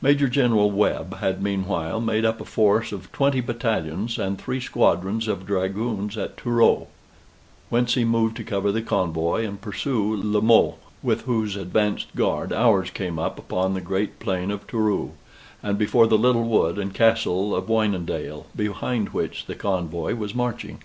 Major 0.00 0.28
General 0.28 0.70
Webb 0.70 1.16
had 1.16 1.42
meanwhile 1.42 2.00
made 2.00 2.24
up 2.24 2.40
a 2.40 2.44
force 2.44 2.92
of 2.92 3.10
twenty 3.10 3.40
battalions 3.40 4.16
and 4.16 4.38
three 4.40 4.60
squadrons 4.60 5.26
of 5.26 5.44
dragoons 5.44 6.16
at 6.16 6.36
Turout, 6.36 6.86
whence 7.68 7.94
he 7.94 8.04
moved 8.04 8.36
to 8.36 8.44
cover 8.44 8.70
the 8.70 8.80
convoy 8.80 9.44
and 9.44 9.60
pursue 9.60 10.14
La 10.14 10.40
Mothe: 10.40 10.74
with 11.02 11.22
whose 11.22 11.56
advanced 11.56 12.14
guard 12.14 12.52
ours 12.52 12.90
came 12.90 13.18
up 13.18 13.40
upon 13.40 13.74
the 13.74 13.80
great 13.80 14.20
plain 14.20 14.52
of 14.52 14.68
Turout, 14.68 15.14
and 15.64 15.76
before 15.76 16.06
the 16.06 16.16
little 16.16 16.44
wood 16.44 16.78
and 16.78 16.94
castle 16.94 17.52
of 17.52 17.64
Wynendael; 17.68 18.44
behind 18.54 19.08
which 19.08 19.46
the 19.46 19.56
convoy 19.56 20.14
was 20.14 20.32
marching. 20.32 20.78